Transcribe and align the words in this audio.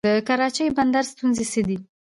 د 0.07 0.09
کراچۍ 0.27 0.67
بندر 0.77 1.03
ستونزې 1.11 1.45
څه 1.51 1.61
دي؟ 1.67 1.77